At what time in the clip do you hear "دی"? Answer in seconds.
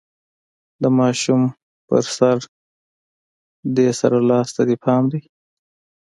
5.11-5.21